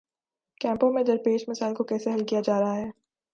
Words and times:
کیمپوں 0.61 0.91
میں 0.93 1.03
درپیش 1.03 1.49
مسائل 1.49 1.75
کو 1.75 1.83
کیسے 1.83 2.13
حل 2.13 2.23
کیا 2.25 2.41
جا 2.41 2.59
رہا 2.59 2.75
ہے؟ 2.75 2.89